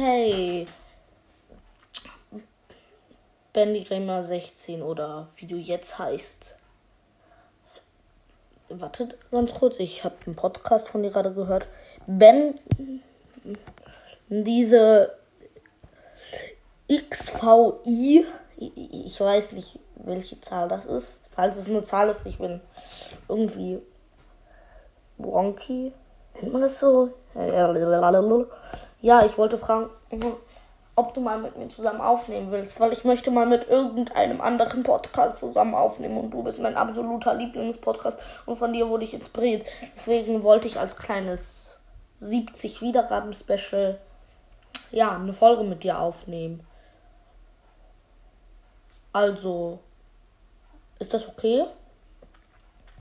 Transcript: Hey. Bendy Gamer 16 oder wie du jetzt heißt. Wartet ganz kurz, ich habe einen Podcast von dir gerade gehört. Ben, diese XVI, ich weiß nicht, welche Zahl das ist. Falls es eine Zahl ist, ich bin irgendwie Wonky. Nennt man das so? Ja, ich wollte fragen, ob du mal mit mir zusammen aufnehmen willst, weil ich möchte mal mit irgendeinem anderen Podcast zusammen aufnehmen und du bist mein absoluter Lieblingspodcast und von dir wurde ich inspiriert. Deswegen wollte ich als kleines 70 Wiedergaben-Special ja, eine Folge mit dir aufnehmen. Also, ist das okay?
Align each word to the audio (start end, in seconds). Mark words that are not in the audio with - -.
Hey. 0.00 0.64
Bendy 3.52 3.82
Gamer 3.82 4.22
16 4.22 4.80
oder 4.80 5.26
wie 5.34 5.46
du 5.48 5.56
jetzt 5.56 5.98
heißt. 5.98 6.54
Wartet 8.68 9.16
ganz 9.32 9.52
kurz, 9.54 9.80
ich 9.80 10.04
habe 10.04 10.14
einen 10.24 10.36
Podcast 10.36 10.88
von 10.88 11.02
dir 11.02 11.10
gerade 11.10 11.32
gehört. 11.32 11.66
Ben, 12.06 12.60
diese 14.28 15.18
XVI, 16.88 18.24
ich 18.56 19.20
weiß 19.20 19.50
nicht, 19.50 19.80
welche 19.96 20.40
Zahl 20.40 20.68
das 20.68 20.86
ist. 20.86 21.22
Falls 21.30 21.56
es 21.56 21.68
eine 21.68 21.82
Zahl 21.82 22.08
ist, 22.08 22.24
ich 22.24 22.38
bin 22.38 22.60
irgendwie 23.28 23.82
Wonky. 25.16 25.92
Nennt 26.34 26.52
man 26.52 26.62
das 26.62 26.78
so? 26.78 27.12
Ja, 29.00 29.24
ich 29.24 29.38
wollte 29.38 29.58
fragen, 29.58 29.88
ob 30.96 31.14
du 31.14 31.20
mal 31.20 31.38
mit 31.38 31.56
mir 31.56 31.68
zusammen 31.68 32.00
aufnehmen 32.00 32.50
willst, 32.50 32.80
weil 32.80 32.92
ich 32.92 33.04
möchte 33.04 33.30
mal 33.30 33.46
mit 33.46 33.68
irgendeinem 33.68 34.40
anderen 34.40 34.82
Podcast 34.82 35.38
zusammen 35.38 35.74
aufnehmen 35.74 36.18
und 36.18 36.30
du 36.32 36.42
bist 36.42 36.60
mein 36.60 36.76
absoluter 36.76 37.34
Lieblingspodcast 37.34 38.18
und 38.46 38.56
von 38.56 38.72
dir 38.72 38.88
wurde 38.88 39.04
ich 39.04 39.14
inspiriert. 39.14 39.64
Deswegen 39.94 40.42
wollte 40.42 40.66
ich 40.66 40.80
als 40.80 40.96
kleines 40.96 41.78
70 42.16 42.82
Wiedergaben-Special 42.82 44.00
ja, 44.90 45.14
eine 45.14 45.32
Folge 45.32 45.62
mit 45.62 45.84
dir 45.84 46.00
aufnehmen. 46.00 46.66
Also, 49.12 49.78
ist 50.98 51.14
das 51.14 51.28
okay? 51.28 51.64